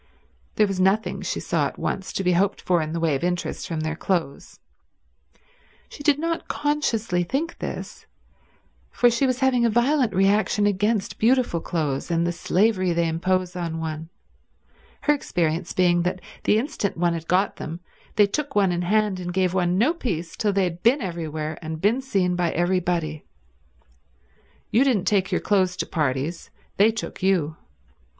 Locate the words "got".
17.27-17.57